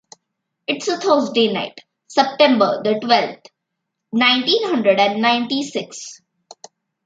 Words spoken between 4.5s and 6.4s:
hundred and ninety six.